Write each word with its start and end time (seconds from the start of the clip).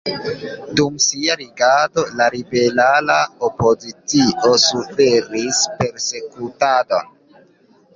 Dum 0.77 0.95
sia 1.07 1.35
regado 1.41 2.07
la 2.23 2.31
liberala 2.37 3.19
opozicio 3.51 4.53
suferis 4.67 5.65
persekutadon. 5.81 7.19